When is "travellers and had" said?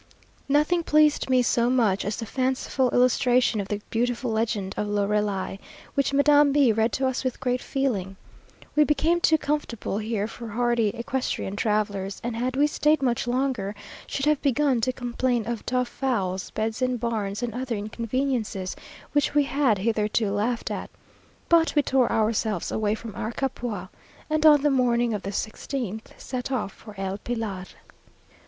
11.55-12.55